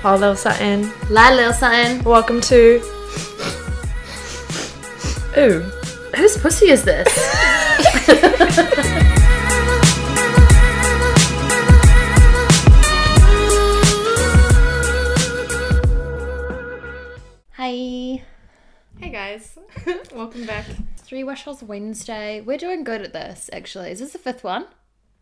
[0.00, 0.90] Paul Lil Sutton.
[1.10, 2.02] La Lil something.
[2.04, 2.80] Welcome to.
[5.36, 5.60] Ooh.
[6.16, 7.06] Whose pussy is this?
[17.52, 18.22] Hi.
[18.98, 19.58] Hey guys.
[20.14, 20.64] Welcome back.
[20.96, 22.40] Three Wishes Wednesday.
[22.40, 23.90] We're doing good at this, actually.
[23.90, 24.64] Is this the fifth one?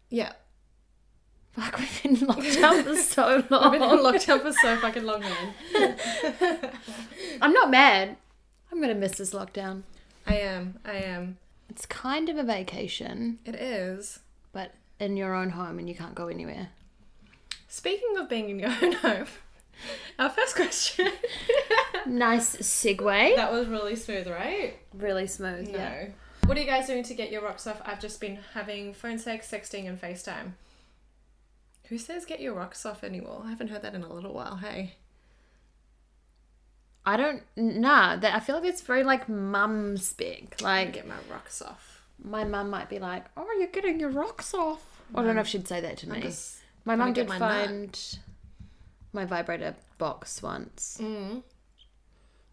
[0.08, 0.35] Yeah.
[1.59, 3.62] Fuck, we've been locked down for so long.
[3.64, 5.54] I've been in lockdown for so fucking long, man.
[7.43, 8.16] I'm not mad.
[8.71, 9.82] I'm gonna miss this lockdown.
[10.26, 10.79] I am.
[10.85, 11.39] I am.
[11.71, 14.21] It's kind of a vacation, It is.
[14.52, 16.68] but in your own home and you can't go anywhere.
[17.68, 19.27] Speaking of being in your own home,
[20.18, 21.08] our first question.
[22.07, 23.36] Nice segue.
[23.36, 24.79] that was really smooth, right?
[24.94, 25.79] Really smooth, No.
[25.79, 26.07] yeah.
[26.46, 27.82] What are you guys doing to get your rocks off?
[27.85, 30.52] I've just been having phone sex, sexting, and FaceTime.
[31.89, 33.42] Who says get your rocks off anymore?
[33.47, 34.94] I haven't heard that in a little while, hey.
[37.06, 38.17] I don't nah.
[38.17, 40.61] That I feel like it's very like mum speak.
[40.61, 42.03] Like get my rocks off.
[42.22, 45.47] my mum might be like, "Oh, you're getting your rocks off." I don't know if
[45.47, 46.30] she'd say that to me.
[46.84, 47.67] my mum did my nut.
[47.67, 48.19] find
[49.14, 50.98] my vibrator box once.
[51.00, 51.42] Mm.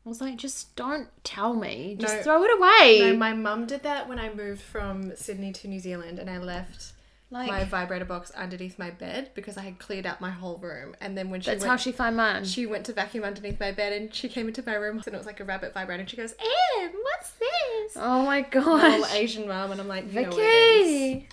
[0.06, 1.98] I was like, "Just don't tell me.
[2.00, 2.24] Just No.
[2.24, 5.80] throw it away." No, my mum did that when I moved from Sydney to New
[5.82, 6.94] Zealand and I left
[7.32, 10.96] like my vibrator box underneath my bed because I had cleared out my whole room.
[11.02, 12.46] And then when she that's went, how she found mine.
[12.46, 15.18] she went to vacuum underneath my bed and she came into my room and it
[15.18, 17.94] was like a rabbit vibrator and she goes, Em, what's this?
[17.96, 20.88] oh my My little Asian mum and I'm like, you know it is.
[21.14, 21.30] Vicky.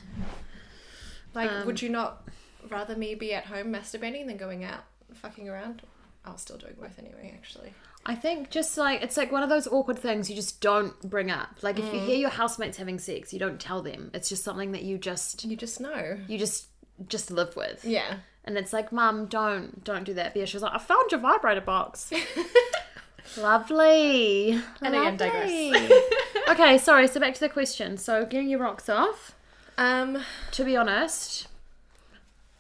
[1.35, 2.27] Like, Um, would you not
[2.69, 5.83] rather me be at home masturbating than going out fucking around?
[6.25, 7.73] I was still doing both anyway, actually.
[8.05, 11.31] I think just like it's like one of those awkward things you just don't bring
[11.31, 11.51] up.
[11.63, 12.07] Like if you Mm.
[12.07, 14.11] hear your housemates having sex, you don't tell them.
[14.13, 16.19] It's just something that you just You just know.
[16.27, 16.67] you just
[17.09, 17.85] just live with.
[17.85, 18.17] Yeah.
[18.45, 20.33] And it's like, Mum, don't don't do that.
[20.35, 22.11] But yeah, she was like, I found your vibrator box.
[23.37, 24.61] Lovely.
[24.83, 25.51] And again, digress.
[25.51, 25.97] Lovely.
[26.49, 27.07] okay, sorry.
[27.09, 27.97] So back to the question.
[27.97, 29.37] So getting your rocks off.
[29.79, 30.23] Um,
[30.53, 31.47] To be honest,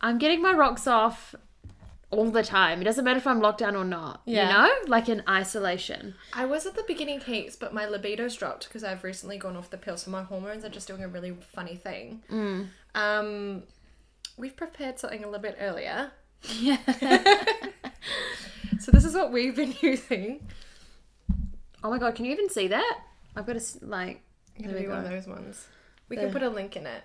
[0.00, 1.34] I'm getting my rocks off
[2.12, 2.81] all the time.
[2.81, 4.23] It doesn't matter if I'm locked down or not.
[4.25, 4.47] Yeah.
[4.47, 6.15] You know, like in isolation.
[6.33, 9.71] I was at the beginning heaps, but my libido's dropped because I've recently gone off
[9.71, 12.22] the pill, so my hormones are just doing a really funny thing.
[12.31, 12.69] Mm.
[12.95, 13.62] Um,
[14.37, 16.12] we've prepared something a little bit earlier.
[16.61, 16.77] Yeah.
[18.78, 20.49] So this is what we've been using.
[21.84, 22.99] oh my god, can you even see that?
[23.37, 24.22] I've got to s- like.
[24.61, 25.69] Gonna be one of those ones.
[26.09, 26.25] We There.
[26.27, 27.05] can put a link in it.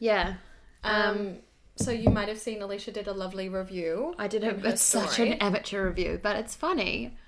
[0.00, 0.34] Yeah.
[0.82, 1.36] Um,
[1.76, 4.14] so you might have seen Alicia did a lovely review.
[4.18, 7.12] I did a, it's such an amateur review, but it's funny.
[7.14, 7.18] Oh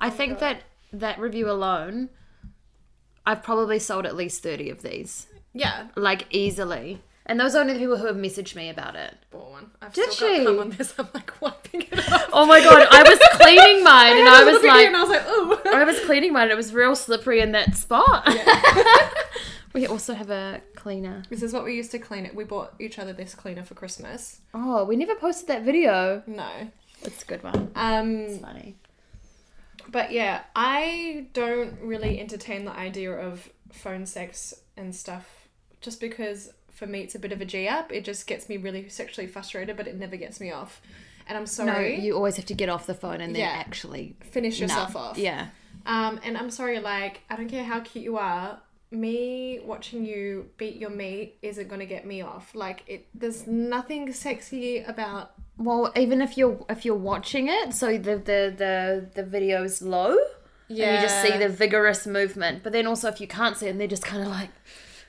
[0.00, 0.40] I think God.
[0.40, 0.62] that
[0.92, 2.10] that review alone,
[3.26, 7.02] I've probably sold at least 30 of these, Yeah, like easily.
[7.26, 9.16] And those are only the people who have messaged me about it.
[9.30, 9.70] bought one.
[9.80, 10.92] I've Did still got on this.
[10.98, 12.28] I'm like wiping it off.
[12.34, 14.86] Oh my god, I was cleaning mine and had I was look at you like,
[14.88, 15.70] and I was like, ooh.
[15.74, 18.26] I was cleaning mine and it was real slippery in that spot.
[19.74, 21.22] we also have a cleaner.
[21.28, 22.34] This is what we used to clean it.
[22.34, 24.40] We bought each other this cleaner for Christmas.
[24.54, 26.22] Oh, we never posted that video.
[26.26, 26.70] No.
[27.02, 27.70] It's a good one.
[27.74, 28.76] Um, It's funny.
[29.90, 35.48] But yeah, I don't really entertain the idea of phone sex and stuff
[35.80, 37.92] just because for me it's a bit of a G up.
[37.92, 40.80] It just gets me really sexually frustrated, but it never gets me off.
[41.28, 41.96] And I'm sorry.
[41.98, 43.48] No, you always have to get off the phone and then Yeah.
[43.48, 45.02] actually finish yourself nut.
[45.02, 45.18] off.
[45.18, 45.48] Yeah.
[45.86, 48.58] Um, and I'm sorry, like, I don't care how cute you are.
[48.94, 52.54] Me watching you beat your meat isn't gonna get me off.
[52.54, 57.98] Like it there's nothing sexy about Well, even if you're if you're watching it, so
[57.98, 60.16] the the the the video is low,
[60.68, 62.62] and you just see the vigorous movement.
[62.62, 64.50] But then also if you can't see it, and they're just kind of like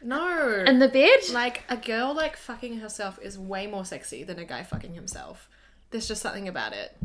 [0.01, 0.63] No.
[0.65, 1.19] in the bed.
[1.31, 5.47] Like a girl like fucking herself is way more sexy than a guy fucking himself.
[5.91, 6.97] There's just something about it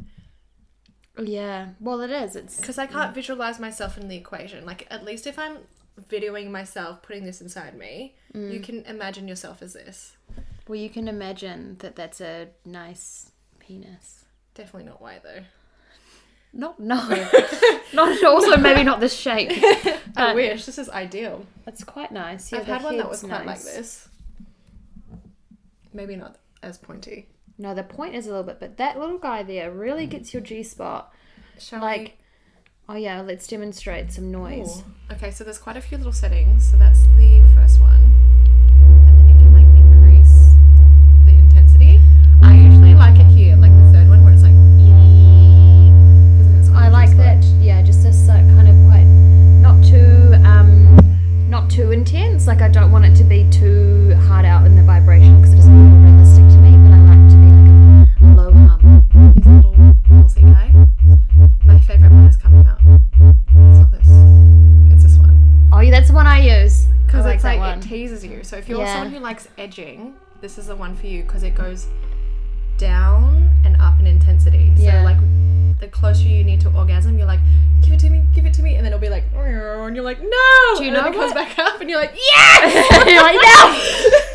[1.19, 1.71] yeah.
[1.81, 2.37] Well, it is.
[2.37, 4.65] It's because I can't visualize myself in the equation.
[4.65, 5.59] Like at least if I'm
[6.09, 8.63] videoing myself putting this inside me, you mm.
[8.63, 10.17] can imagine yourself as this.
[10.69, 14.25] well, you can imagine that that's a nice penis.
[14.55, 15.43] Definitely not white though.
[16.53, 16.97] Not no,
[17.93, 19.51] not also maybe not this shape.
[20.17, 21.47] I wish this is ideal.
[21.67, 22.51] it's quite nice.
[22.51, 24.09] Yeah, I've had one that was quite like this.
[25.93, 27.29] Maybe not as pointy.
[27.59, 30.43] No, the point is a little bit, but that little guy there really gets your
[30.43, 31.13] G spot.
[31.59, 32.17] Shall Like,
[32.91, 34.81] oh yeah, let's demonstrate some noise.
[34.81, 35.15] Ooh.
[35.15, 36.69] Okay, so there's quite a few little settings.
[36.69, 38.03] So that's the first one,
[39.07, 40.51] and then you can like increase
[41.25, 42.01] the intensity.
[42.43, 44.55] I usually like it here, like the third one where it's like.
[46.59, 47.43] it's I like that.
[47.63, 49.07] Yeah, just this uh, kind of quite
[49.63, 50.99] not too um
[51.49, 52.49] not too intense.
[52.49, 53.80] Like I don't want it to be too
[67.83, 68.43] pleases you.
[68.45, 68.93] So if you're Yeah.
[68.95, 71.87] someone who likes edging, this is the one for you because it goes
[72.79, 74.73] down and up in intensity.
[74.77, 75.03] So Yeah.
[75.05, 75.19] like
[75.81, 77.41] the closer you need to orgasm, you're like,
[77.83, 80.05] give it to me, give it to me, and then it'll be like, and you're
[80.05, 80.29] like, no.
[80.77, 83.07] Do you and then know it comes back up, and you're like, yes.
[83.07, 83.39] You're like,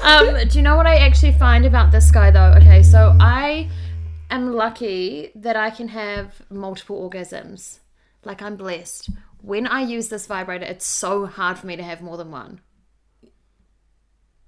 [0.03, 0.39] no!
[0.41, 2.53] um, do you know what I actually find about this guy though?
[2.57, 3.69] Okay, so I
[4.30, 7.80] am lucky that I can have multiple orgasms.
[8.24, 9.09] Like I'm blessed.
[9.41, 12.59] When I use this vibrator, it's so hard for me to have more than one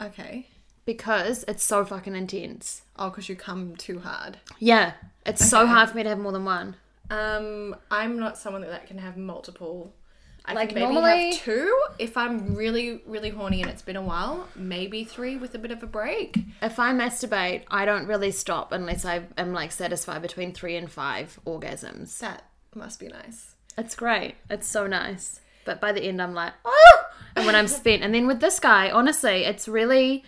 [0.02, 0.48] okay.
[0.86, 2.84] because it's so fucking intense.
[2.98, 4.38] Oh, because you come too hard.
[4.60, 4.94] Yeah,
[5.26, 6.76] it's so hard for me to have more than one.
[7.10, 9.94] Um, I'm not someone that can have multiple.
[10.46, 13.98] I Like, can maybe normally- have two if I'm really, really horny and it's been
[13.98, 14.48] a while.
[14.56, 16.38] Maybe three with a bit of a break.
[16.62, 20.90] If I masturbate, I don't really stop unless I am like satisfied between three and
[20.90, 22.18] five orgasms.
[22.20, 22.44] That
[22.74, 23.56] must be nice.
[23.78, 24.36] It's great.
[24.50, 25.42] It's so nice.
[25.66, 27.04] But by the end, I'm like, oh!
[27.36, 30.24] And when I'm spent, and then with this guy, honestly, it's really,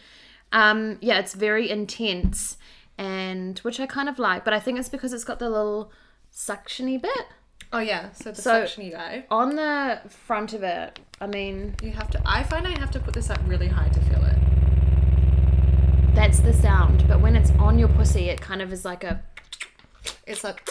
[0.51, 2.57] um, yeah, it's very intense,
[2.97, 4.45] and which I kind of like.
[4.45, 5.91] But I think it's because it's got the little
[6.33, 7.25] suctiony bit
[7.73, 9.25] Oh yeah, so the So- suctiony guy.
[9.29, 10.99] on the front of it.
[11.21, 12.21] I mean, You have to.
[12.25, 14.35] I find I have to put this up really high to feel it.
[16.15, 17.07] that's the sound.
[17.07, 19.21] But when it's on your pussy, it kind of is like a,
[20.27, 20.67] It's like,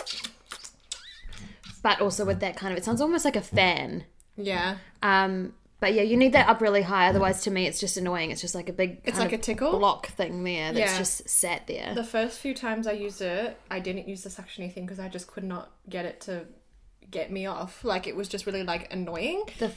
[1.83, 4.05] but also with that kind of, it sounds almost like a fan.
[4.37, 7.09] yeah, Um, but yeah, you need that up really high.
[7.09, 8.31] Otherwise, to me, it's just annoying.
[8.31, 9.79] It's just like a big, it's like a tickle.
[9.79, 10.99] block thing there that's Yeah.
[10.99, 11.95] just sat there.
[11.95, 15.09] The first few times I used it, I didn't use the suctiony thing because I
[15.09, 16.47] just could not get it to
[17.11, 17.85] get me off.
[17.85, 19.45] Like it was just really like annoying.
[19.59, 19.73] the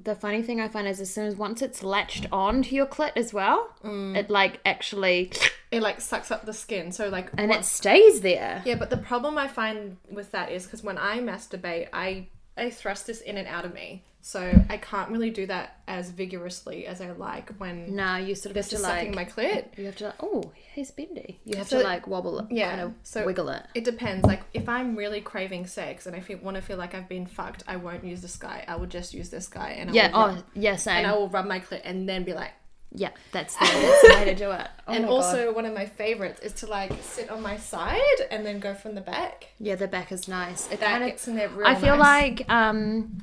[0.00, 2.86] the funny thing I find is as soon as once it's latched on to your
[2.86, 4.16] clit as well, Mm.
[4.16, 5.30] it like actually
[5.70, 6.92] It like sucks up the skin.
[6.92, 8.62] So like and what- it stays there.
[8.64, 12.70] Yeah, but the problem I find with that is because when I masturbate, I I
[12.70, 16.86] thrust this in and out of me, so I can't really do that as vigorously
[16.86, 19.66] as I like when No, you sort of have is to sucking like my clit.
[19.78, 21.40] you have to like, oh he's bendy.
[21.44, 23.62] You have So- to like wobble it, Yeah, kind of so- wiggle it.
[23.74, 24.24] It depends.
[24.26, 27.26] Like if I'm really craving sex and I feel, want to feel like I've been
[27.26, 28.64] fucked, I won't use this guy.
[28.68, 30.08] I will just use this guy and I Yeah.
[30.12, 30.76] will oh, rub, Oh yeah.
[30.76, 30.96] Same.
[30.98, 32.52] and I will rub my clit and then be like.
[32.94, 33.10] Yeah.
[33.32, 34.66] That's the, that's the way to do it.
[34.88, 35.56] Oh and also God.
[35.56, 38.00] one of my favorites is to like sit on my side
[38.30, 39.48] and then go from the back.
[39.60, 40.66] yeah, the back is nice.
[40.72, 42.38] It kind of gets in there real I feel nice.
[42.38, 43.18] like um,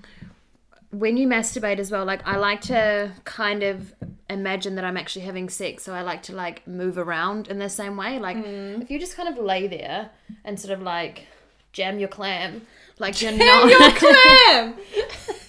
[0.92, 3.94] when you masturbate as well, like I like to kind of
[4.30, 7.68] imagine that I'm actually having sex, so I like to like move around in the
[7.70, 8.20] same way.
[8.20, 8.82] Like Mm.
[8.84, 10.12] if you just kind of lay there
[10.44, 11.26] and sort of like
[11.74, 12.62] jam your clam,
[13.00, 13.70] like you're not.
[13.70, 14.76] your clam.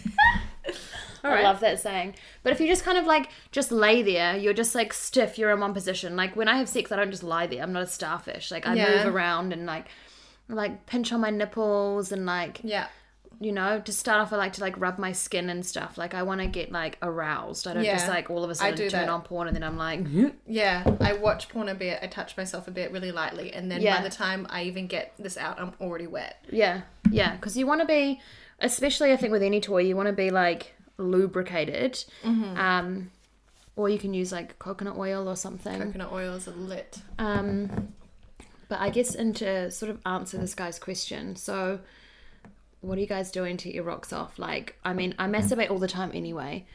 [1.27, 1.45] All I right.
[1.45, 2.15] love that saying.
[2.43, 5.39] But if you just kind of like just lay there, you're just like stiff.
[5.39, 6.17] You're in one position.
[6.17, 7.63] Like when I have sex, I don't just lie there.
[7.63, 8.51] I'm not a starfish.
[8.51, 9.05] Like I Yeah.
[9.05, 9.87] move around and like
[10.49, 12.87] like pinch on my nipples and like Yeah.
[13.41, 15.99] you know, to start off, I like to like rub my skin and stuff.
[15.99, 17.67] Like I want to get like aroused.
[17.67, 19.13] I don't just Yeah, like all of a sudden do turn that.
[19.13, 20.01] on porn and then I'm like,
[20.47, 23.83] Yeah, I watch porn a bit, I touch myself a bit really lightly, and then
[23.83, 23.97] Yeah.
[23.99, 26.43] by the time I even get this out, I'm already wet.
[26.51, 28.21] yeah, yeah, because you want to be,
[28.61, 32.05] especially I think with any toy, you want to be like lubricated.
[32.25, 32.59] Mm-hmm.
[32.59, 33.11] Um,
[33.77, 35.81] or you can use like coconut oil or something.
[35.81, 36.99] Coconut oils are lit.
[37.19, 37.93] Um,
[38.69, 41.81] but I guess and to sort of answer this guy's question, so
[42.81, 44.39] what are you guys doing to your rocks off?
[44.39, 46.67] Like, I mean, I masturbate all the time anyway,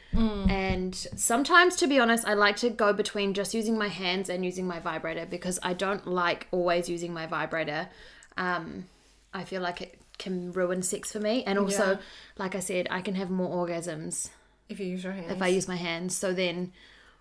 [0.48, 4.44] and sometimes, to be honest, I like to go between just using my hands and
[4.44, 7.88] using my vibrator because I don't like always using my vibrator.
[8.36, 8.86] Um,
[9.34, 11.98] I feel like it can ruin sex for me, and also, Yeah.
[12.38, 14.30] like I said, I can have more orgasms
[14.68, 15.32] If you use your hands.
[15.32, 16.16] if I use my hands.
[16.16, 16.72] So then,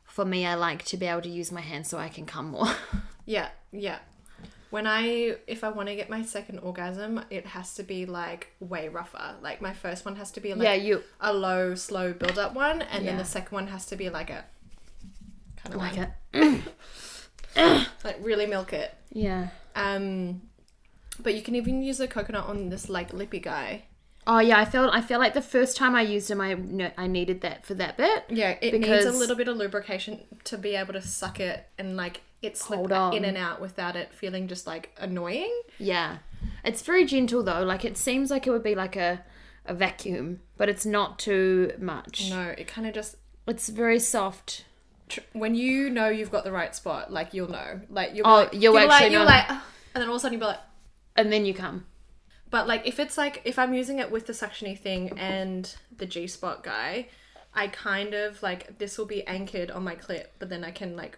[0.05, 2.48] for me, I like to be able to use my hands so I can come
[2.51, 2.67] more.
[3.25, 4.00] Yeah, yeah.
[4.72, 8.48] When I, if I want to get my second orgasm, it has to be like
[8.60, 9.36] way rougher.
[9.41, 12.53] Like my first one has to be like yeah, you a low, slow build up
[12.55, 14.43] one, and then the second one has to be like a
[15.62, 16.62] kind of like like, it.
[18.03, 18.93] like really milk it.
[19.12, 19.50] Yeah.
[19.75, 20.41] Um,
[21.20, 23.84] but you can even use the coconut on this like lippy guy.
[24.27, 26.56] Oh yeah, I felt I feel like the first time I used them, I
[26.98, 28.25] I needed that for that bit.
[28.30, 31.98] Yeah, it needs a little bit of lubrication to be able to suck it and
[31.98, 35.51] like it slip in and out without it feeling just like annoying.
[35.80, 36.18] Yeah,
[36.63, 37.63] it's very gentle though.
[37.63, 39.24] Like it seems like it would be like a
[39.65, 42.30] a vacuum, but it's not too much.
[42.30, 43.15] No, it kind of just
[43.48, 44.65] It's very soft.
[45.10, 48.34] tr- when you know you've got the right spot, like you'll know, like you'll Oh,
[48.36, 49.25] like, you'll you'll actually like, know.
[49.25, 50.60] like, and then all of a sudden you'll be like.
[51.15, 51.86] And then you come.
[52.50, 56.06] But like if it's like if I'm using it with the suctiony thing and the
[56.06, 57.08] G spot guy,
[57.53, 60.96] I kind of like this will be anchored on my clip, but then I can
[60.96, 61.18] like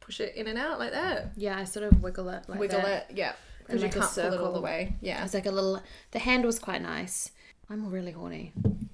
[0.00, 1.32] push it in and out like that.
[1.36, 3.10] Yeah, I sort of wiggle it like Wiggle that.
[3.10, 3.32] it, yeah.
[3.66, 4.94] Because you like can't pull it all the way.
[5.00, 5.24] Yeah.
[5.24, 5.82] It's like a little.
[6.12, 7.30] The hand was quite nice.
[7.68, 8.52] I'm really horny.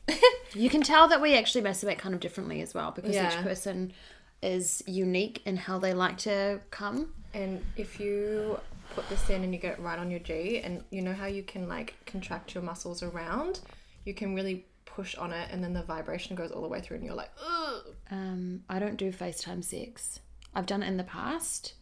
[0.55, 3.39] You can tell that we actually masturbate kind of differently as well because Yeah.
[3.39, 3.95] each person
[4.43, 7.09] is unique in how they like to come.
[7.33, 8.61] And if you
[8.95, 11.27] put this in and you get it right on your G, and you know how
[11.27, 13.61] you can like contract your muscles around,
[14.05, 16.97] you can really push on it, and then the vibration goes all the way through,
[16.99, 17.83] and you're like, ugh.
[18.11, 20.21] Um, I don't do FaceTime sex.
[20.55, 21.75] I've done it in the past,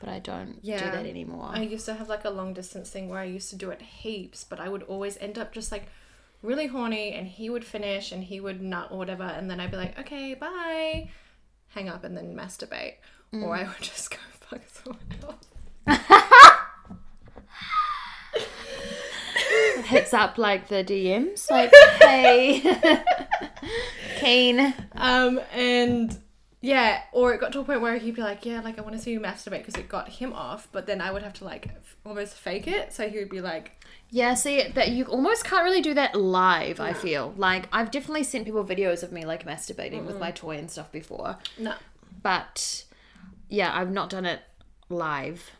[0.00, 1.50] but I don't do that anymore.
[1.52, 3.80] I used to have like a long distance thing where I used to do it
[3.80, 5.86] heaps, but I would always end up just like
[6.42, 9.70] really horny, and he would finish, and he would nut or whatever, and then I'd
[9.70, 11.10] be like, okay, bye,
[11.68, 12.94] hang up, and then masturbate,
[13.32, 15.46] or I would just go fuck someone else.
[19.88, 22.62] Hits up like the DMs, like, hey,
[24.20, 24.74] keen.
[24.92, 26.16] Um, and
[26.60, 28.94] yeah, or it got to a point where he'd be like, yeah, like I want
[28.96, 31.44] to see you masturbate because it got him off, but then I would have to
[31.44, 32.92] like f- almost fake it.
[32.92, 36.80] So he would be like, Yeah, see, that you almost can't really do that live,
[36.80, 37.32] I feel.
[37.36, 40.90] Like, I've definitely sent people videos of me, like, masturbating with my toy and stuff
[40.90, 41.38] before.
[41.58, 41.74] no,
[42.22, 42.84] But,
[43.48, 44.40] yeah, I've not done it
[44.88, 45.52] live.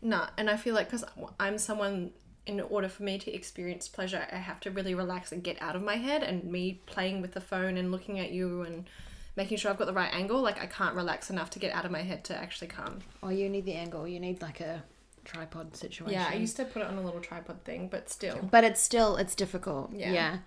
[0.00, 0.26] no.
[0.36, 1.04] And I feel like because
[1.40, 2.12] I'm someone,
[2.48, 5.76] in order for me to experience pleasure, I have to really relax and get out
[5.76, 6.22] of my head.
[6.22, 8.88] And me playing with the phone and looking at you and
[9.36, 11.84] making sure I've got the right angle, like I can't relax enough to get out
[11.84, 13.00] of my head to actually come.
[13.22, 14.08] Oh, you need the angle.
[14.08, 14.82] You need, like, a
[15.24, 16.12] tripod situation.
[16.18, 18.48] Yeah, I used to put it on a little tripod thing, but still.
[18.50, 20.10] but it's still it's difficult Yeah.
[20.12, 20.38] yeah,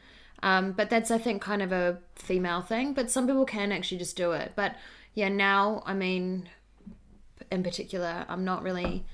[0.41, 3.99] Um, but that's i think kind of a female thing but some people can actually
[3.99, 4.75] just do it but
[5.13, 6.49] yeah now i mean
[7.51, 9.05] in particular i'm not really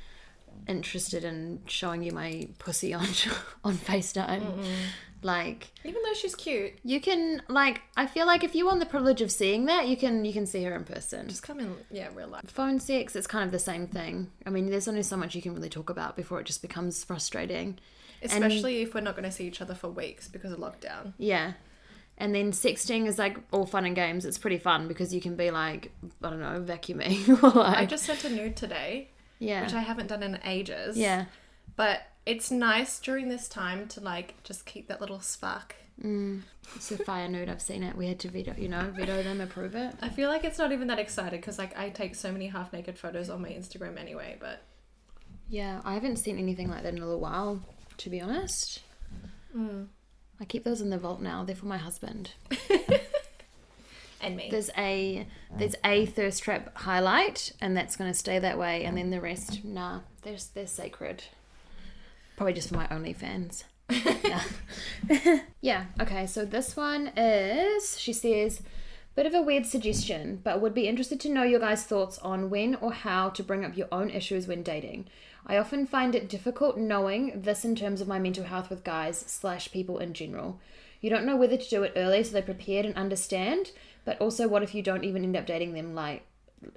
[0.68, 3.08] interested in showing you my pussy on
[3.64, 4.64] on facetime
[5.24, 8.86] like Even though she's cute, you can like i feel like if you want the
[8.86, 11.76] privilege of seeing that you can you can see her in person just come in,
[11.90, 12.44] yeah, real life.
[12.50, 15.42] phone sex it's kind of the same thing i mean there's only so much you
[15.42, 17.80] can really talk about before it just becomes frustrating
[18.22, 21.14] Especially if we're not going to see each other for weeks because of lockdown.
[21.18, 21.54] Yeah.
[22.18, 24.26] And then sexting is like all fun and games.
[24.26, 25.92] It's pretty fun because you can be like,
[26.24, 29.82] I don't know, vacuuming or like, I just sent a nude today, yeah, which I
[29.82, 30.98] haven't done in ages.
[30.98, 31.26] yeah,
[31.76, 35.76] But it's nice during this time to like just keep that little spark.
[36.04, 36.44] Mm.
[36.76, 37.50] it's a fire nude.
[37.50, 37.96] I've seen it.
[37.98, 39.96] We had to veto, you know, veto them, approve it.
[40.02, 42.72] I feel like it's not even that excited because like I take so many half
[42.72, 44.38] naked photos on my Instagram anyway.
[44.40, 44.62] But
[45.50, 47.62] Yeah, I haven't seen anything like that in a little while,
[47.98, 48.82] to be honest.
[49.56, 49.88] Mm.
[50.40, 51.44] I keep those in the vault now.
[51.44, 52.32] They're for my husband.
[54.22, 54.50] and me.
[54.50, 58.84] There's a there's a thirst trap highlight, and that's gonna stay that way.
[58.84, 61.24] And then the rest, nah, they're they're sacred.
[62.36, 63.64] Probably just for my OnlyFans.
[63.90, 64.44] yeah.
[65.62, 65.86] yeah.
[66.00, 66.28] Okay.
[66.28, 68.62] So this one is she says,
[69.18, 72.52] bit of a weird suggestion, but would be interested to know your guys' thoughts on
[72.52, 75.08] when or how to bring up your own issues when dating.
[75.48, 79.18] I often find it difficult knowing this in terms of my mental health with guys
[79.26, 80.60] slash people in general.
[81.02, 83.72] You don't know whether to do it early so they're prepared and understand,
[84.08, 86.24] but also what if you don't even end up dating them like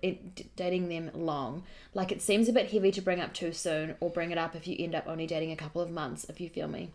[0.02, 1.62] it, dating them long.
[1.94, 4.56] Like it seems a bit heavy to bring up too soon, or bring it up
[4.56, 6.90] if you end up only dating a couple of months, if you feel me.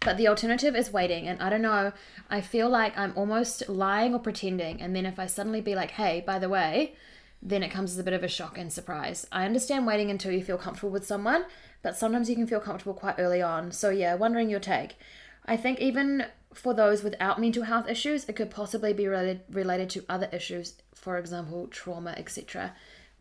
[0.00, 1.94] But the alternative is waiting, and I don't know.
[2.28, 5.92] I feel like I'm almost lying or pretending, and then if I suddenly be like,
[5.92, 6.94] hey, by the way,
[7.40, 9.26] then it comes as a bit of a shock and surprise.
[9.32, 11.46] I understand waiting until you feel comfortable with someone,
[11.80, 13.72] but sometimes you can feel comfortable quite early on.
[13.72, 14.98] So, yeah, wondering your take.
[15.46, 19.90] I think even for those without mental health issues, it could possibly be related related
[19.90, 22.74] to other issues, for example, trauma, etc.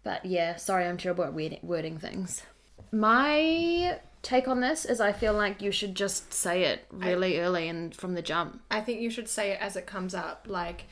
[0.04, 2.44] But yeah, sorry, I'm terrible at word- wording things.
[2.92, 7.68] My take on this is I feel like you should just say it really early
[7.68, 8.62] and from the jump.
[8.72, 10.46] I think you should say it as it comes up.
[10.50, 10.86] Like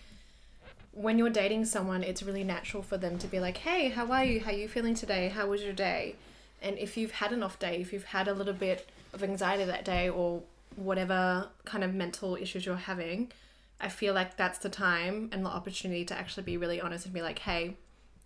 [0.91, 4.25] when you're dating someone, it's really natural for them to be like, "Hey, how are
[4.25, 4.41] you?
[4.41, 5.29] How are you feeling today?
[5.29, 6.15] How was your day?"
[6.62, 9.65] And if you've had an off day, if you've had a little bit of anxiety
[9.65, 10.43] that day or
[10.75, 13.31] whatever kind of mental issues you're having,
[13.79, 17.13] I feel like that's the time and the opportunity to actually be really honest and
[17.13, 17.77] be like, "Hey,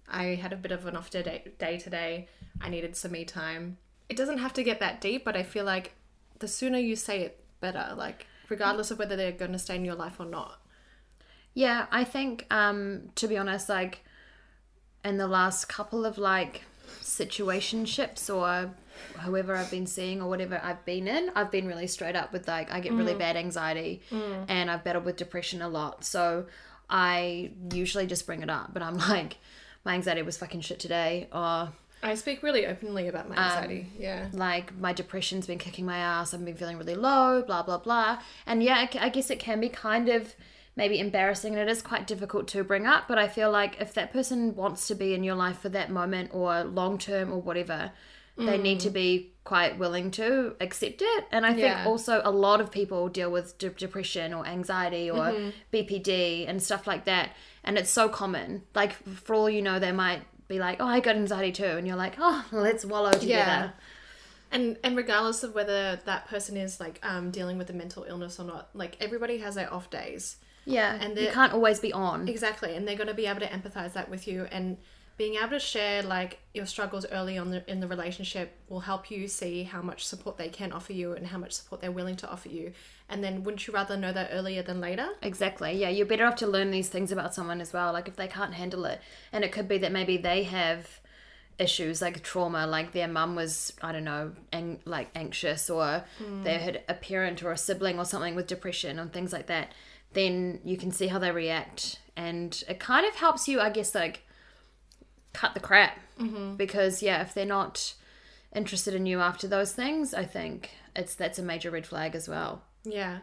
[0.07, 2.27] I had a bit of an off day, day today.
[2.61, 3.77] I needed some me time."
[4.09, 5.93] It doesn't have to get that deep, but I feel like
[6.39, 7.93] the sooner you say it, better.
[7.95, 10.61] Like regardless of whether they're going to stay in your life or not.
[11.53, 14.03] Yeah, I think um to be honest, like
[15.03, 16.63] in the last couple of like
[17.01, 18.71] situationships or
[19.21, 22.47] whoever I've been seeing or whatever I've been in, I've been really straight up with
[22.47, 23.19] like I get really mm.
[23.19, 24.45] bad anxiety mm.
[24.47, 26.03] and I've battled with depression a lot.
[26.03, 26.45] So
[26.89, 29.37] I usually just bring it up, but I'm like
[29.85, 31.69] my anxiety was fucking shit today or
[32.03, 33.81] I speak really openly about my anxiety.
[33.81, 34.27] Um, yeah.
[34.33, 38.21] like my depression's been kicking my ass i've been feeling really low blah blah blah
[38.45, 40.35] and yeah I guess it can be kind of
[40.77, 43.93] maybe embarrassing and it is quite difficult to bring up but i feel like if
[43.93, 47.41] that person wants to be in your life for that moment or long term or
[47.41, 47.91] whatever
[48.39, 51.23] they need to be quite willing to accept it.
[51.31, 51.85] And I think Yeah.
[51.87, 56.85] also a lot of people deal with de- depression or anxiety or BPD and stuff
[56.85, 57.31] like that.
[57.63, 58.61] And it's so common.
[58.75, 61.65] Like, for all you know, they might be like, oh, I got anxiety too.
[61.65, 63.25] And you're like, oh, let's wallow together.
[63.27, 63.69] Yeah.
[64.51, 68.39] And and regardless of whether that person is like um, dealing with a mental illness
[68.39, 70.37] or not, like everybody has their off days.
[70.67, 70.93] Yeah.
[70.93, 72.27] And And you can't always be on.
[72.27, 74.77] Exactly, and they're going to be able to empathize that with you, and
[75.17, 79.09] being able to share like your struggles early on the, in the relationship will help
[79.09, 82.15] you see how much support they can offer you and how much support they're willing
[82.15, 82.71] to offer you.
[83.09, 85.09] And then, wouldn't you rather know that earlier than later?
[85.23, 85.71] Exactly.
[85.73, 87.91] Yeah, you're better off to learn these things about someone as well.
[87.93, 90.99] Like if they can't handle it, and it could be that maybe they have
[91.57, 96.43] issues like trauma, like their mum was I don't know, ang- like anxious, or hmm.
[96.43, 99.71] they had a parent or a sibling or something with depression and things like that.
[100.17, 103.93] Then you can see how they react, and it kind of helps you, I guess,
[103.93, 104.23] like
[105.33, 106.55] cut the crap mm-hmm.
[106.55, 107.93] because yeah, if they're not
[108.55, 112.27] interested in you after those things, I think it's that's a major red flag as
[112.27, 112.63] well.
[112.83, 113.19] Yeah.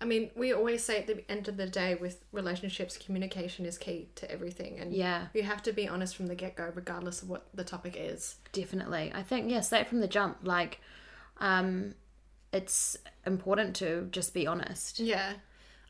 [0.00, 3.78] I mean, we always say at the end of the day with relationships, communication is
[3.78, 4.80] key to everything.
[4.80, 5.28] And Yeah.
[5.32, 8.34] you have to be honest from the get go, regardless of what the topic is.
[8.50, 9.12] Definitely.
[9.14, 10.80] I think, yeah, straight from the jump, like,
[11.36, 11.94] um,
[12.52, 14.98] it's important to just be honest.
[14.98, 15.34] Yeah.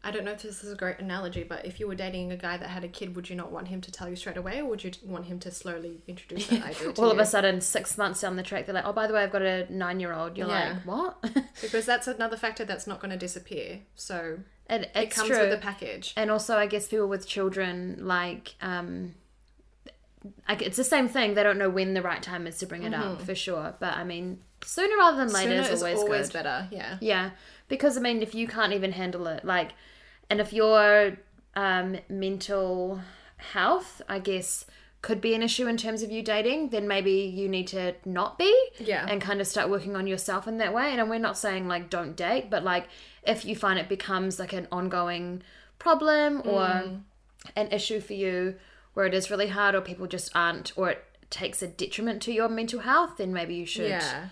[0.05, 2.37] I don't know if this is a great analogy, but if you were dating a
[2.37, 4.59] guy that had a kid, would you not want him to tell you straight away,
[4.61, 6.93] or would you want him to slowly introduce that idea to you?
[6.99, 7.13] All you?
[7.13, 9.31] of a sudden, six months down the track, they're like, oh, by the way, I've
[9.31, 10.37] got a nine year old.
[10.37, 10.73] You're Yeah.
[10.73, 11.45] like, what?
[11.63, 13.81] because that's another factor that's not going to disappear.
[13.95, 15.39] So it, it comes true.
[15.39, 16.15] with a package.
[16.17, 19.15] and also, I guess people with children, like, um,
[20.49, 21.35] like it's the same thing.
[21.35, 23.75] They don't know when the right time is to bring it up, for sure.
[23.81, 25.63] But I mean, sooner rather than later Mm-hmm.
[25.65, 26.33] Sooner is always, always good.
[26.45, 26.69] better.
[26.71, 26.97] Yeah.
[27.01, 27.31] Yeah,
[27.69, 29.71] because I mean, if you can't even handle it, like,
[30.33, 31.19] and if your
[31.55, 33.01] um, mental
[33.37, 34.65] health, I guess,
[35.03, 38.39] could be an issue in terms of you dating, then maybe you need to not
[38.39, 38.53] be.
[38.79, 39.05] Yeah.
[39.09, 40.97] And kind of start working on yourself in that way.
[40.97, 42.89] And we're not saying like don't date, but like
[43.25, 45.43] if you find it becomes like an ongoing
[45.79, 47.01] problem or Mm.
[47.57, 48.55] an issue for you
[48.95, 52.33] where it is really hard or people just aren't or it takes a detriment to
[52.33, 54.29] your mental health, then maybe you should Yeah.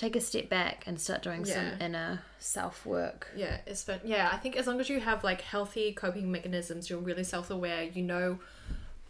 [0.00, 3.28] Take a step back and start doing some inner self work.
[3.36, 6.88] Yeah, it's but yeah, I think as long as you have like healthy coping mechanisms,
[6.88, 7.82] you're really self-aware.
[7.84, 8.38] You know,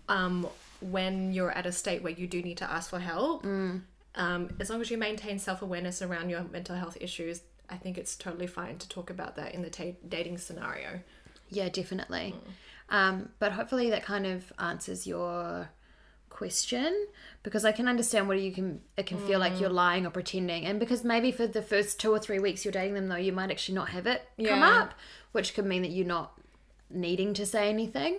[0.09, 0.48] um,
[0.81, 3.44] when you're at a state where you do need to ask for help.
[3.44, 3.83] Mm.
[4.16, 8.16] Um, as long as you maintain self-awareness around your mental health issues, I think it's
[8.16, 11.00] totally fine to talk about that in the ta- dating scenario.
[11.50, 12.35] Yeah, definitely.
[12.90, 12.96] Mm.
[12.96, 15.70] Um, but hopefully that kind of answers your
[16.40, 16.90] question
[17.42, 19.61] because I can understand what you can it can feel like Mm.
[19.61, 22.72] you're lying or pretending and because maybe for the first two or three weeks you're
[22.81, 24.94] dating them though you might actually not have it come up
[25.33, 26.29] which could mean that you're not
[27.07, 28.14] needing to say anything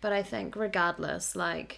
[0.00, 1.70] but I think regardless like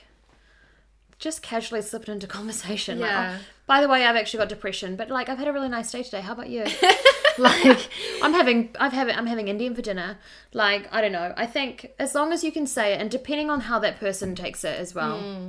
[1.18, 3.38] just casually slip it into conversation like, Yeah.
[3.40, 5.92] oh, by the way I've actually got depression but like I've had a really nice
[5.92, 6.64] day today how about you
[7.38, 7.88] like
[8.23, 10.11] I'm having I've having I'm having Indian for dinner.
[10.53, 11.35] Like I don't know.
[11.37, 14.37] I think as long as you can say it, and depending on how that person
[14.37, 15.49] takes it as well, Hmm.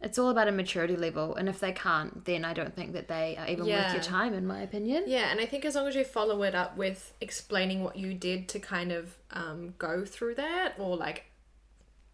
[0.00, 1.34] It's all about a maturity level.
[1.34, 4.32] And if they can't, then I don't think that they are even worth your time,
[4.32, 5.04] in my opinion.
[5.06, 8.14] Yeah, and I think as long as you follow it up with explaining what you
[8.14, 11.24] did to kind of um, go through that, or like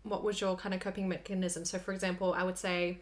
[0.03, 1.65] what was your kind of coping mechanism.
[1.65, 2.99] So, for example, I would say,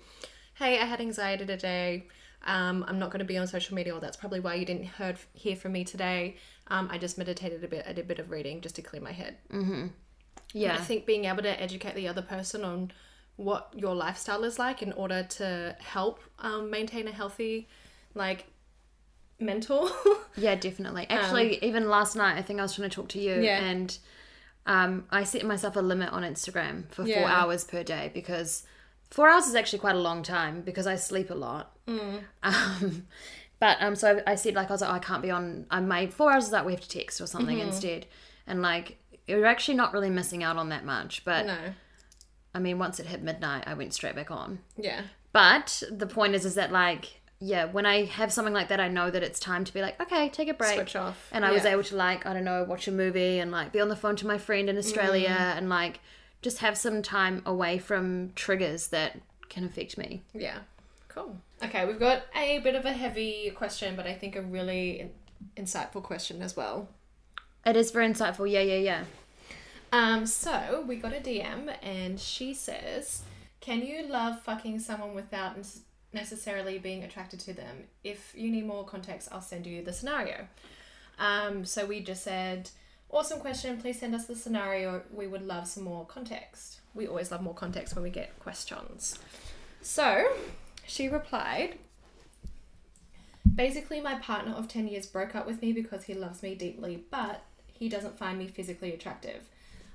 [0.55, 2.09] "Hey, I had anxiety today.
[2.45, 4.87] Um, I'm not going to be on social media, or that's probably why you didn't
[4.87, 6.37] heard hear from me today.
[6.69, 7.85] Um, I just meditated a bit.
[7.89, 9.37] I did a bit of reading just to clear my head.
[10.55, 12.91] Yeah, I think being able to educate the other person on
[13.37, 17.69] what your lifestyle is like in order to help um, maintain a healthy,
[18.15, 18.47] like,
[19.41, 19.91] mental.
[20.37, 21.07] yeah, definitely.
[21.11, 23.61] Actually, even last night, I think I was trying to talk to you, Um, Yeah.
[23.61, 23.99] and
[24.67, 27.37] um, I set myself a limit on Instagram for four Yeah.
[27.43, 28.65] hours per day because
[29.11, 31.77] four hours is actually quite a long time because I sleep a lot.
[31.89, 32.21] Mm.
[32.45, 33.07] Um,
[33.59, 35.67] but um, so I, I said like I was like oh, I can't be on.
[35.71, 37.67] I made four hours of that we have to text or something Mm-hmm.
[37.69, 38.07] instead,
[38.47, 41.25] and like you're actually not really missing out on that much.
[41.25, 41.59] But no.
[42.55, 44.61] I mean, once it hit midnight, I went straight back on.
[44.77, 45.03] Yeah.
[45.33, 48.87] But the point is, is that like yeah, when I have something like that, I
[48.87, 50.75] know that it's time to be like okay, take a break.
[50.75, 51.29] Switch off.
[51.33, 53.81] And I was able to like I don't know watch a movie and like be
[53.81, 55.57] on the phone to my friend in Australia Mm.
[55.59, 56.01] and like
[56.41, 60.23] just have some time away from triggers that can affect me.
[60.35, 60.59] Yeah.
[61.09, 61.37] Cool.
[61.63, 65.11] Okay, we've got a bit of a heavy question, but I think a really
[65.57, 66.89] insightful question as well.
[67.67, 68.51] It is very insightful.
[68.51, 69.05] Yeah, yeah, yeah.
[69.93, 73.23] Um, so we got a DM, and she says,
[73.61, 75.57] "Can you love fucking someone without
[76.15, 77.85] necessarily being attracted to them?
[78.03, 80.49] If you need more context, I'll send you the scenario."
[81.19, 82.71] Um, so we just said,
[83.11, 83.81] "Awesome question.
[83.81, 85.03] Please send us the scenario.
[85.13, 86.81] We would love some more context.
[86.95, 89.19] We always love more context when we get questions."
[89.83, 90.27] So
[90.87, 91.79] she replied,
[93.55, 97.05] Basically, my partner of 10 years broke up with me because he loves me deeply,
[97.11, 99.49] but he doesn't find me physically attractive.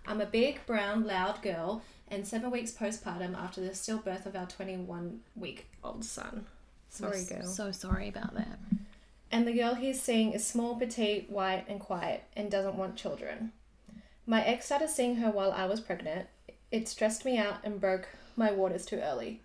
[0.07, 4.45] I'm a big, brown, loud girl, and seven weeks postpartum after the stillbirth of our
[4.45, 6.45] 21 week old son.
[6.89, 7.45] Sorry, girl.
[7.45, 8.57] So sorry about that.
[9.29, 13.51] And the girl he's seeing is small, petite, white, and quiet, and doesn't want children.
[14.25, 16.27] My ex started seeing her while I was pregnant.
[16.71, 19.41] It stressed me out and broke my waters too early.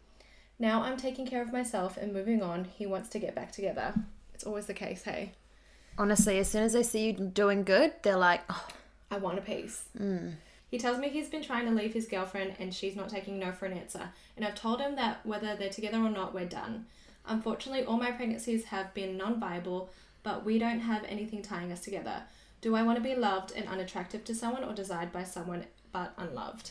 [0.59, 2.65] Now I'm taking care of myself and moving on.
[2.65, 3.95] He wants to get back together.
[4.33, 5.33] It's always the case, hey?
[5.99, 8.67] Honestly, as soon as they see you doing good, they're like, oh,
[9.11, 9.85] I want a piece.
[9.99, 10.35] Mm.
[10.73, 13.53] He tells me he's been trying to leave his girlfriend and she's not taking no
[13.53, 14.09] for an answer.
[14.37, 16.87] And I've told him that whether they're together or not, we're done.
[17.27, 19.91] Unfortunately, all my pregnancies have been non viable,
[20.23, 22.23] but we don't have anything tying us together.
[22.63, 26.15] Do I want to be loved and unattractive to someone or desired by someone but
[26.17, 26.71] unloved?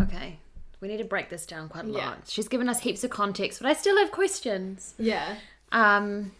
[0.00, 0.38] okay,
[0.80, 2.10] we need to break this down quite a Yeah.
[2.10, 2.28] lot.
[2.28, 4.94] She's given us heaps of context, but I still have questions.
[4.98, 5.36] Yeah.
[5.72, 6.30] Um,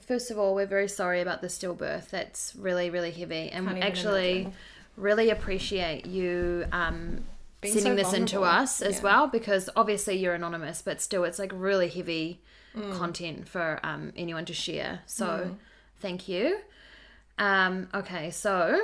[0.00, 2.10] first of all, we're very sorry about the stillbirth.
[2.10, 4.52] That's really, really heavy, and actually imagine.
[4.96, 7.24] really appreciate you um,
[7.62, 9.02] sending so this into us as Yeah.
[9.02, 12.40] well, because obviously you're anonymous, but still, it's like really heavy
[12.76, 12.92] Mm.
[12.98, 15.00] content for um, anyone to share.
[15.06, 15.56] So,
[15.98, 16.58] thank you.
[17.38, 18.78] Um, okay, so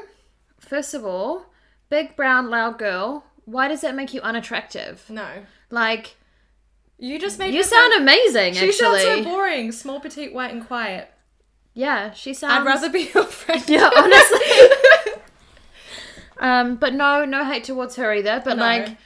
[0.58, 1.46] first of all,
[1.90, 3.24] big brown loud girl.
[3.44, 5.04] Why does that make you unattractive?
[5.10, 5.44] No.
[5.68, 6.16] Like
[7.02, 8.54] You just made you her sound amazing.
[8.54, 9.72] She sounds so boring.
[9.72, 11.10] Small, petite, white, and quiet.
[11.74, 12.52] yeah, she sounds.
[12.52, 13.60] I'd rather be your friend.
[13.68, 14.38] Yeah, honestly.
[16.38, 18.40] um, but no, no hate towards her either.
[18.44, 18.62] But No.
[18.62, 18.96] like,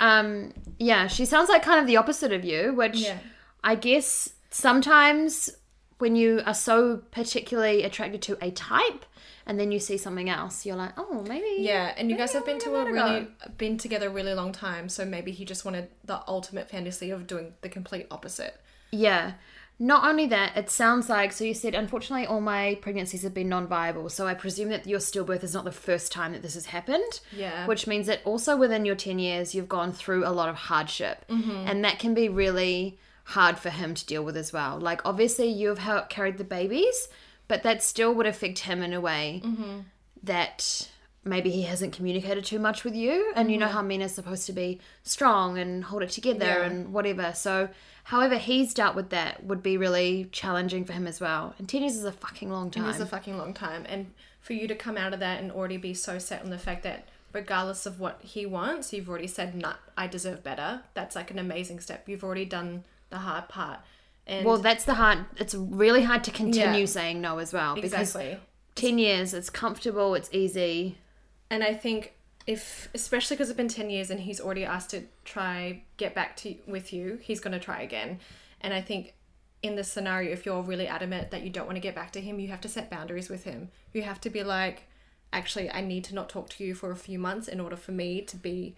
[0.00, 3.18] um, yeah, she sounds like kind of the opposite of you, which Yeah.
[3.62, 5.50] I guess sometimes
[5.98, 9.04] when you are so particularly attracted to a type,
[9.46, 11.56] and then you see something else, you're like, oh, maybe.
[11.58, 13.28] Yeah, and you guys have been to a really
[13.58, 17.26] been together a really long time, so maybe he just wanted the ultimate fantasy of
[17.26, 18.60] doing the complete opposite.
[18.90, 19.32] Yeah.
[19.78, 23.48] Not only that, it sounds like so you said unfortunately all my pregnancies have been
[23.48, 24.08] non-viable.
[24.08, 27.20] So I presume that your stillbirth is not the first time that this has happened.
[27.36, 27.66] Yeah.
[27.66, 31.24] Which means that also within your 10 years you've gone through a lot of hardship.
[31.28, 31.66] Mm-hmm.
[31.66, 34.78] And that can be really hard for him to deal with as well.
[34.78, 37.08] Like obviously you've helped carried the babies,
[37.48, 39.80] but that still would affect him in a way Mm-hmm.
[40.24, 40.88] that
[41.24, 44.44] maybe he hasn't communicated too much with you and you know how men are supposed
[44.46, 46.60] to be strong and hold it together Mm-hmm.
[46.60, 46.66] Yeah.
[46.66, 47.68] and whatever so
[48.04, 51.80] however he's dealt with that would be really challenging for him as well and 10
[51.82, 54.68] years is a fucking long time It is a fucking long time, and for you
[54.68, 57.86] to come out of that and already be so set on the fact that regardless
[57.86, 61.80] of what he wants, you've already said, "Nah, I deserve better." That's like an amazing
[61.80, 62.06] step.
[62.06, 63.80] You've already done the hard part,
[64.26, 66.84] and well that's the hard it's really hard to continue Yeah.
[66.86, 68.38] saying no as well because exactly.
[68.74, 70.96] 10 years it's comfortable it's easy
[71.50, 72.14] And I think
[72.46, 76.36] if, especially because it's been 10 years and he's already asked to try get back
[76.38, 78.18] to with you, he's going to try again.
[78.60, 79.14] And I think
[79.62, 82.20] in this scenario, if you're really adamant that you don't want to get back to
[82.20, 83.70] him, you have to set boundaries with him.
[83.94, 84.82] You have to be like,
[85.32, 87.92] actually, I need to not talk to you for a few months in order for
[87.92, 88.74] me to be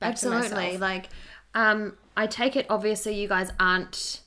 [0.00, 0.80] back to absolutely myself.
[0.80, 1.08] like
[1.54, 4.22] um i take it obviously you guys aren't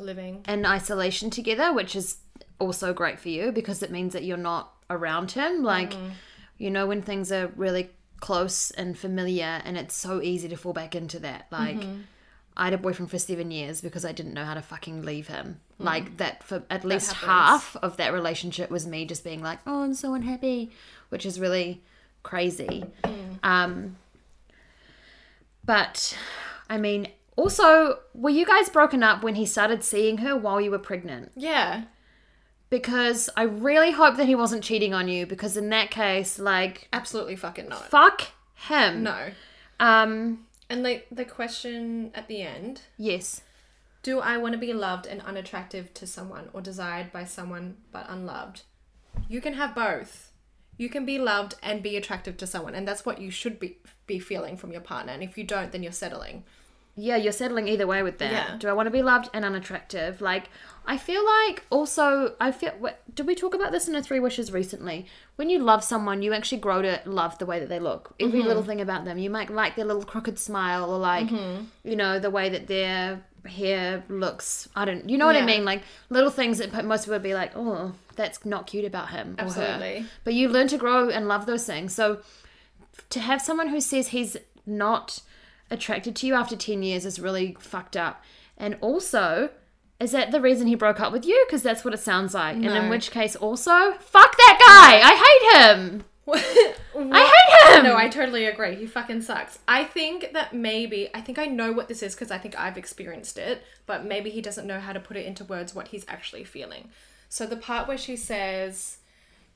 [0.00, 0.44] living.
[0.48, 2.18] in isolation together, which is
[2.58, 5.62] also great for you because it means that you're not around him.
[5.62, 6.10] Like, mm.
[6.56, 10.72] you know, when things are really close and familiar, and it's so easy to fall
[10.72, 11.46] back into that.
[11.50, 12.00] Like, mm-hmm.
[12.56, 15.28] I had a boyfriend for seven years because I didn't know how to fucking leave
[15.28, 15.60] him.
[15.80, 15.84] Mm.
[15.84, 19.82] Like, that for at least half of that relationship was me just being like, oh,
[19.82, 20.72] I'm so unhappy,
[21.10, 21.82] which is really
[22.22, 22.84] crazy.
[23.04, 23.38] Mm.
[23.42, 23.96] Um,
[25.64, 26.16] but
[26.68, 30.70] I mean, also, were you guys broken up when he started seeing her while you
[30.70, 31.30] were pregnant?
[31.36, 31.84] Yeah.
[32.68, 35.24] Because I really hope that he wasn't cheating on you.
[35.24, 37.88] Because in that case, like, Absolutely fucking not.
[37.88, 38.22] fuck
[38.54, 39.04] him.
[39.04, 39.30] No.
[39.78, 40.46] Um.
[40.68, 43.40] And like the question at the end Yes.
[44.02, 48.06] Do I want to be loved and unattractive to someone or desired by someone but
[48.08, 48.62] unloved?
[49.28, 50.32] You can have both.
[50.76, 53.78] You can be loved and be attractive to someone, and that's what you should be
[54.06, 55.12] be feeling from your partner.
[55.12, 56.44] And if you don't, then you're settling.
[57.00, 58.32] Yeah, you're settling either way with that.
[58.32, 58.56] Yeah.
[58.58, 60.20] Do I want to be loved and unattractive?
[60.20, 60.50] Like,
[60.84, 62.72] I feel like also, I feel.
[62.72, 65.06] What, did we talk about this in a Three Wishes recently?
[65.36, 68.14] When you love someone, you actually grow to love the way that they look.
[68.18, 68.48] Every mm-hmm.
[68.48, 69.16] little thing about them.
[69.16, 71.66] You might like their little crooked smile or like, mm-hmm.
[71.84, 74.68] you know, the way that their hair looks.
[74.74, 75.08] I don't.
[75.08, 75.64] You know what I mean?
[75.64, 79.36] Like little things that most people would be like, oh, that's not cute about him
[79.38, 79.62] or her.
[79.62, 80.06] Absolutely.
[80.24, 81.94] But you learn to grow and love those things.
[81.94, 82.22] So
[83.10, 85.20] to have someone who says he's not
[85.70, 88.22] attracted to you after 10 years is really fucked up.
[88.56, 89.50] And also,
[90.00, 91.44] is that the reason he broke up with you?
[91.46, 92.56] Because that's what it sounds like.
[92.56, 95.00] And in which case, also, fuck that guy.
[95.02, 96.04] I hate him.
[96.34, 97.32] I
[97.64, 97.84] hate him.
[97.84, 98.74] No, I totally agree.
[98.74, 99.58] He fucking sucks.
[99.66, 102.76] I think that maybe I think I know what this is because I think I've
[102.76, 106.04] experienced it, but maybe he doesn't know how to put it into words what he's
[106.06, 106.90] actually feeling.
[107.30, 108.98] So the part where she says,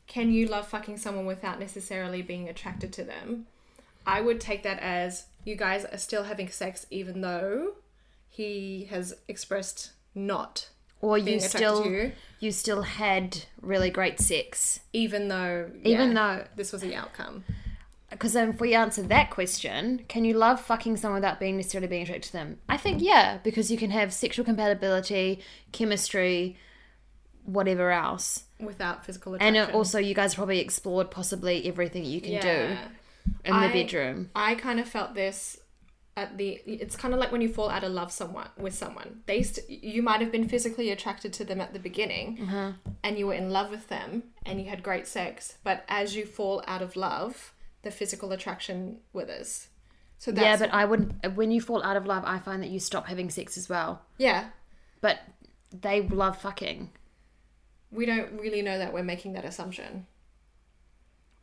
[0.06, 3.46] "Can you love fucking someone without necessarily being attracted to them?"
[4.06, 7.72] I would take that as you guys are still having sex even though
[8.28, 10.68] he has expressed not
[11.02, 14.80] or you being still to you, you still had really great sex.
[14.92, 16.44] Even though even yeah, though.
[16.56, 17.44] this was the outcome.
[18.10, 22.02] because if we answer that question can you love fucking someone without being necessarily being
[22.02, 22.58] attracted to them?
[22.68, 25.40] I think yeah because you can have sexual compatibility
[25.72, 26.56] chemistry
[27.44, 28.44] whatever else.
[28.60, 29.74] Without physical and attraction.
[29.74, 32.76] it also you guys probably explored possibly everything you can do
[33.44, 35.58] in the I- bedroom I kind of felt this
[36.14, 36.60] at the.
[36.66, 39.22] It's kind of like when you fall out of love someone with someone.
[39.24, 42.72] They st- you might have been physically attracted to them at the beginning, Uh-huh.
[43.02, 45.56] and you were in love with them, and you had great sex.
[45.64, 49.68] But as you fall out of love, the physical attraction withers.
[50.18, 52.70] So that's yeah but i wouldn't when you fall out of love i find that
[52.70, 54.50] you stop having sex as well yeah.
[55.00, 55.18] but
[55.72, 56.90] they love fucking
[57.90, 60.06] We don't really know that we're making that assumption.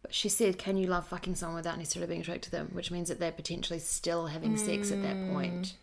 [0.09, 2.89] But she said, "Can you love fucking someone without necessarily being attracted to them?" Which
[2.89, 5.33] means that they're potentially still having sex at that hmm.
[5.33, 5.75] point.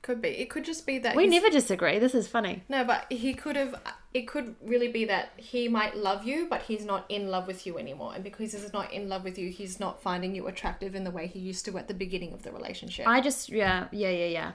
[0.00, 0.28] Could be.
[0.28, 1.98] It could just be that We never disagree.
[1.98, 2.62] This is funny.
[2.68, 3.74] No, but he could have.
[4.12, 7.66] It could really be that he might love you, but he's not in love with
[7.66, 8.12] you anymore.
[8.14, 11.10] And because he's not in love with you, he's not finding you attractive in the
[11.10, 13.08] way he used to at the beginning of the relationship.
[13.08, 14.52] I just, yeah, yeah, yeah, yeah.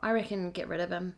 [0.00, 1.14] I reckon get rid of him.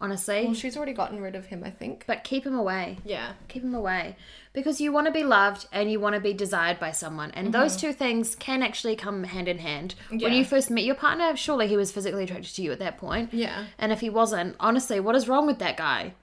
[0.00, 2.04] Honestly, well, she's already gotten rid of him, I think.
[2.06, 2.98] but keep him away.
[3.04, 3.32] Yeah.
[3.48, 4.16] Keep him away
[4.52, 7.52] because you want to be loved and you want to be desired by someone, and
[7.52, 9.94] those two things can actually come hand in hand.
[10.10, 12.98] When you first met your partner, surely he was physically attracted to you at that
[12.98, 13.32] point.
[13.32, 13.64] Yeah.
[13.78, 16.14] And if he wasn't, honestly, what is wrong with that guy?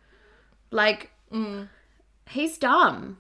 [0.72, 1.12] Like,
[2.30, 3.18] he's dumb.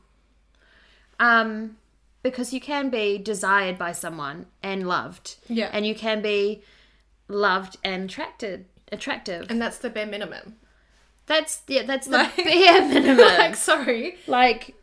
[1.19, 1.77] Um,
[2.23, 5.35] because you can be desired by someone and loved.
[5.47, 5.69] Yeah.
[5.71, 6.63] And you can be
[7.27, 9.47] loved and attracted, attractive.
[9.49, 10.55] And that's the bare minimum.
[11.27, 13.17] That's yeah, that's the Like- bare minimum.
[13.25, 14.17] like, sorry.
[14.27, 14.75] like,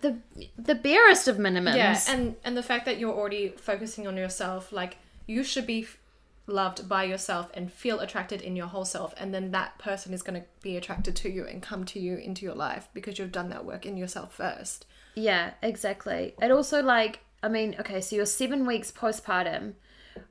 [0.00, 0.18] the
[0.56, 1.76] the barest of minimums.
[1.76, 5.82] Yeah, and and the fact that you're already focusing on yourself, like you should be
[5.82, 5.98] f-
[6.46, 10.22] loved by yourself and feel attracted in your whole self, and then that person is
[10.22, 13.32] going to be attracted to you and come to you into your life because you've
[13.32, 14.86] done that work in yourself first.
[15.16, 16.34] Yeah, exactly.
[16.40, 19.72] It also like I mean, okay, so you're seven weeks postpartum.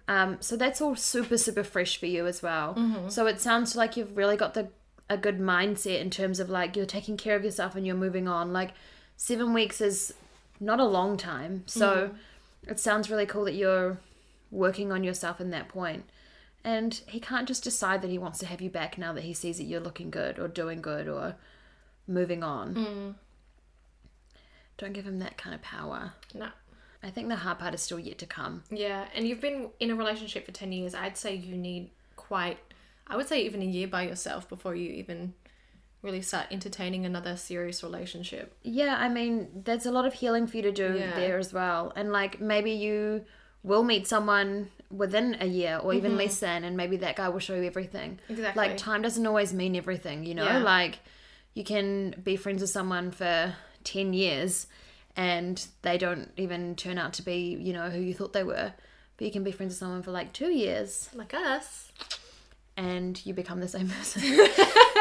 [0.07, 2.75] Um, so that's all super, super fresh for you as well.
[2.75, 3.09] Mm-hmm.
[3.09, 4.69] So it sounds like you've really got the
[5.09, 8.27] a good mindset in terms of like you're taking care of yourself and you're moving
[8.27, 8.51] on.
[8.51, 8.71] Like
[9.15, 10.13] seven weeks is
[10.59, 11.63] not a long time.
[11.65, 12.71] So mm-hmm.
[12.71, 13.97] it sounds really cool that you're
[14.51, 16.03] working on yourself in that point.
[16.63, 19.33] And he can't just decide that he wants to have you back now that he
[19.33, 21.35] sees that you're looking good or doing good or
[22.07, 22.75] moving on.
[22.75, 23.09] Mm-hmm.
[24.77, 26.13] Don't give him that kind of power.
[26.33, 26.49] No.
[27.03, 28.63] I think the hard part is still yet to come.
[28.69, 30.95] Yeah, and you've been in a relationship for 10 years.
[30.95, 32.57] I'd say you need quite,
[33.07, 35.33] I would say even a year by yourself before you even
[36.01, 38.55] really start entertaining another serious relationship.
[38.63, 41.15] Yeah, I mean, there's a lot of healing for you to do Yeah.
[41.15, 41.91] there as well.
[41.95, 43.25] And like maybe you
[43.63, 46.21] will meet someone within a year or even mm-hmm.
[46.21, 48.19] less than, and maybe that guy will show you everything.
[48.29, 48.67] Exactly.
[48.67, 50.45] Like time doesn't always mean everything, you know?
[50.45, 50.59] Yeah.
[50.59, 50.99] Like
[51.53, 54.67] you can be friends with someone for 10 years
[55.17, 58.71] and they don't even turn out to be, you know, who you thought they were.
[59.17, 61.91] But you can be friends with someone for like two years Like us.
[62.77, 64.21] and you become the same person.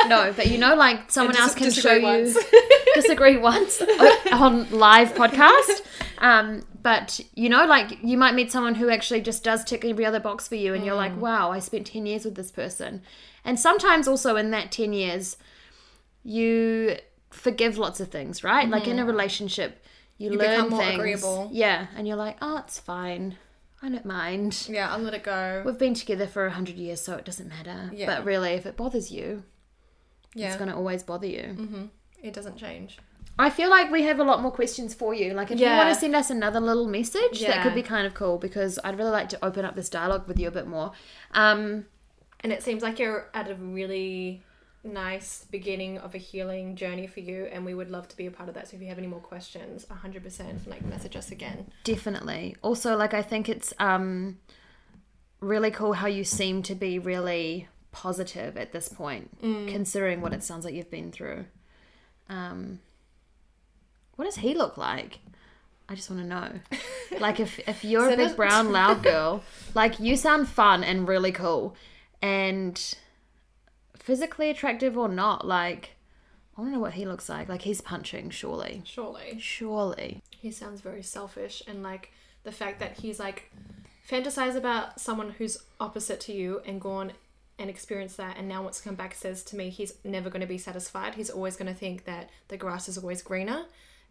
[0.08, 2.02] no, but you know, like someone dis- else can show disagree you
[2.34, 2.38] once.
[2.94, 3.82] disagree once
[4.32, 5.82] on live podcast.
[6.18, 10.06] Um, but you know, like you might meet someone who actually just does tick every
[10.06, 10.98] other box for you, and you're Mm.
[10.98, 13.02] like, wow, I spent ten years with this person.
[13.44, 15.36] And sometimes also in that ten years,
[16.24, 16.96] you
[17.30, 18.66] forgive lots of things, right?
[18.68, 19.84] Like in a relationship,
[20.18, 20.32] you, Mm-hmm.
[20.32, 20.94] You learn become more things.
[20.94, 21.48] agreeable.
[21.52, 23.36] Yeah, and you're like, oh, it's fine.
[23.82, 24.66] I don't mind.
[24.70, 25.62] Yeah, I'll let it go.
[25.64, 27.90] We've been together for a hundred years, so it doesn't matter.
[27.94, 28.06] Yeah.
[28.06, 29.44] But really, if it bothers you,
[30.34, 31.90] Yeah, it's going to always bother you.
[32.22, 32.98] it doesn't change.
[33.38, 35.34] I feel like we have a lot more questions for you.
[35.34, 38.14] Like, if you want to send us another little message, that could be kind of
[38.14, 40.92] cool because I'd really like to open up this dialogue with you a bit more.
[41.32, 41.84] Um,
[42.40, 44.42] And it seems like you're at a really
[44.86, 48.30] nice beginning of a healing journey for you, and we would love to be a
[48.30, 48.68] part of that.
[48.68, 51.70] So if you have any more questions, 100% like message us again.
[51.84, 52.56] definitely.
[52.62, 54.38] Also, like, I think it's um,
[55.40, 60.42] really cool how you seem to be really positive at this point, considering what it
[60.42, 61.46] sounds like you've been through.
[62.28, 62.80] Um,
[64.16, 65.20] what does he look like?
[65.88, 66.50] I just want to know.
[67.20, 69.42] Like, if if you're a big brown loud girl,
[69.74, 71.76] like you sound fun and really cool,
[72.20, 72.78] and
[74.06, 75.96] physically attractive or not, like
[76.56, 77.48] I don't know what he looks like.
[77.48, 78.82] Like he's punching, surely.
[78.84, 79.36] Surely.
[79.40, 80.22] Surely.
[80.30, 82.12] He sounds very selfish and like
[82.44, 83.50] the fact that he's like
[84.08, 87.12] fantasize about someone who's opposite to you and gone
[87.58, 90.40] and experienced that and now wants to come back says to me he's never going
[90.40, 91.16] to be satisfied.
[91.16, 93.64] He's always going to think that the grass is always greener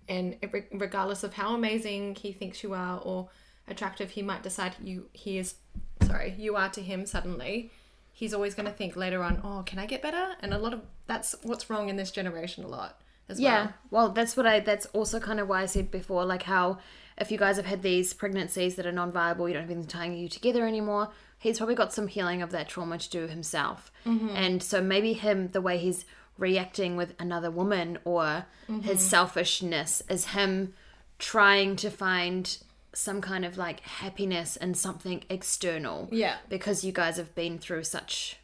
[0.10, 0.36] and
[0.74, 3.30] regardless of how amazing he thinks you are or
[3.66, 5.56] attractive he might decide you he is
[6.02, 7.72] sorry, you are to him suddenly.
[8.16, 10.74] He's always going to think later on, "Oh, can I get better?" And a lot
[10.74, 13.66] of that's what's wrong in this generation a lot as Yeah.
[13.66, 13.74] well.
[13.92, 14.62] Well, that's what I.
[14.62, 16.78] That's also kind of why I said before, like how
[17.18, 20.18] if you guys have had these pregnancies that are non-viable, you don't have anything tying
[20.18, 21.10] you together anymore.
[21.38, 24.30] He's probably got some healing of that trauma to do himself, mm-hmm.
[24.30, 26.06] and so maybe him the way he's
[26.38, 28.98] reacting with another woman or his mm-hmm.
[28.98, 30.74] selfishness is him
[31.20, 32.58] trying to find
[32.96, 36.08] some kind of like happiness in something external.
[36.12, 36.38] Yeah.
[36.50, 38.38] Because you guys have been through such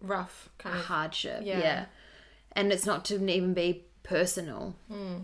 [0.00, 1.40] Rough kind of hardship.
[1.44, 1.58] Yeah.
[1.58, 1.84] Yeah.
[2.52, 5.20] And it's not to even be personal Hmm.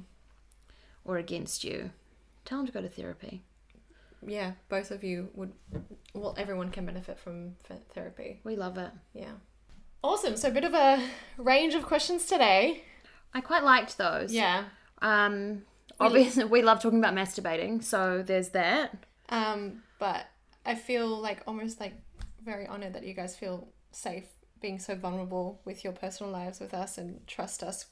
[1.04, 1.90] or against you.
[2.44, 3.42] Tell them to go to therapy.
[4.26, 5.52] yeah, both of you would.
[6.14, 7.56] Well, everyone can benefit from
[7.92, 8.40] therapy.
[8.44, 8.90] We love it.
[9.14, 9.32] Yeah.
[10.02, 10.36] Awesome.
[10.36, 11.04] So a bit of a
[11.38, 12.82] range of questions today.
[13.34, 14.32] I quite liked those.
[14.32, 14.64] Yeah.
[15.00, 15.62] Um,
[16.06, 18.94] obviously, we love talking about masturbating, so there's that.
[19.28, 20.26] Um, but
[20.66, 21.94] I feel like almost like
[22.44, 24.24] very honored that you guys feel safe
[24.60, 27.86] being so vulnerable with your personal lives with us and trust us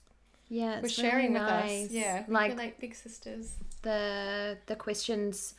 [0.48, 1.52] Yeah, with sharing really with
[1.86, 1.90] us.
[1.90, 2.24] Yeah.
[2.28, 3.54] like, like big sisters.
[3.82, 5.54] the the questions.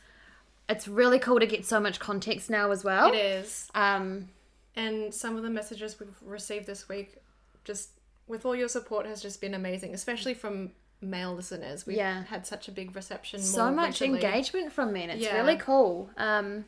[0.68, 3.12] It's really cool to get so much context now as well.
[3.12, 3.68] It is.
[3.74, 4.28] Um,
[4.76, 7.16] And some of the messages we've received this week,
[7.64, 7.90] just
[8.26, 10.70] with all your support, has just been amazing, especially from
[11.02, 11.86] male listeners.
[11.86, 12.24] We've Yeah.
[12.24, 13.40] had such a big reception.
[13.40, 14.24] so much recently.
[14.24, 15.10] engagement from men.
[15.10, 15.36] It's Yeah.
[15.36, 16.10] really cool.
[16.16, 16.64] Um,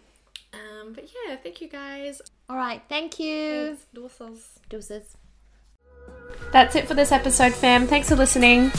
[0.52, 2.22] Um, but yeah, thank you guys.
[2.48, 3.66] all right, thank you.
[3.76, 4.58] Thanks, Deuces.
[4.68, 5.16] Deuces.
[6.52, 7.86] That's it for this episode, fam.
[7.86, 8.70] Thanks for listening.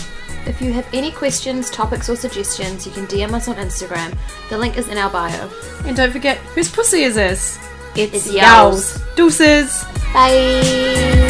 [0.46, 4.15] If you have any questions, topics, or suggestions, you can DM us on Instagram.
[4.50, 5.50] The link is in our bio.
[5.86, 7.58] And don't forget, whose pussy is this?
[7.96, 9.02] It's Yow's.
[9.15, 9.84] Deuces.
[10.13, 11.25] Bye.